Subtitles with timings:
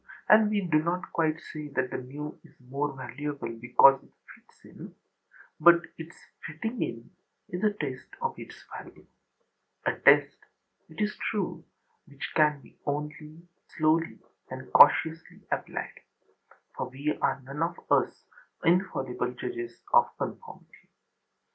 [0.29, 4.65] And we do not quite say that the new is more valuable because it fits
[4.75, 4.95] in;
[5.59, 7.11] but its fitting in
[7.49, 10.37] is a test of its valueâa test,
[10.89, 11.63] it is true,
[12.07, 14.17] which can only be slowly
[14.49, 15.99] and cautiously applied,
[16.75, 18.25] for we are none of us
[18.63, 20.89] infallible judges of conformity.